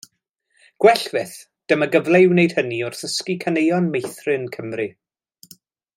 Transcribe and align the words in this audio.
Gwell 0.85 1.03
fyth, 1.15 1.35
dyma 1.73 1.89
gyfle 1.97 2.23
i 2.23 2.27
wneud 2.31 2.57
hynny 2.61 2.81
wrth 2.87 3.05
ddysgu 3.05 3.35
caneuon 3.45 3.93
meithrin 3.97 4.49
Cymru. 4.57 4.89